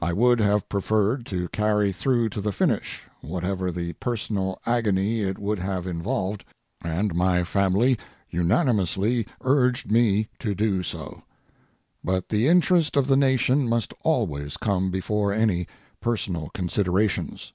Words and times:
I 0.00 0.14
would 0.14 0.40
have 0.40 0.70
preferred 0.70 1.26
to 1.26 1.50
carry 1.50 1.92
through 1.92 2.30
to 2.30 2.40
the 2.40 2.50
finish 2.50 3.02
whatever 3.20 3.70
the 3.70 3.92
personal 3.92 4.58
agony 4.64 5.20
it 5.20 5.38
would 5.38 5.58
have 5.58 5.86
involved, 5.86 6.46
and 6.82 7.14
my 7.14 7.44
family 7.44 7.98
unanimously 8.30 9.26
urged 9.42 9.92
me 9.92 10.28
to 10.38 10.54
do 10.54 10.82
so. 10.82 11.24
But 12.02 12.30
the 12.30 12.48
interest 12.48 12.96
of 12.96 13.06
the 13.06 13.18
Nation 13.18 13.68
must 13.68 13.92
always 14.02 14.56
come 14.56 14.90
before 14.90 15.30
any 15.30 15.66
personal 16.00 16.48
considerations. 16.54 17.52